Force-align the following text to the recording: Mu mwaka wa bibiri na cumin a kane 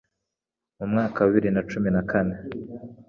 Mu 0.77 0.85
mwaka 0.91 1.17
wa 1.19 1.27
bibiri 1.29 1.49
na 1.55 1.61
cumin 1.69 1.95
a 2.01 2.03
kane 2.09 2.35